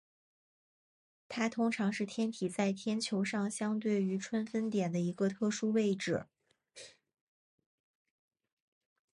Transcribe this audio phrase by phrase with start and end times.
[1.29, 6.25] 它通常是天体在天球上相对于春分点的一个特殊位置。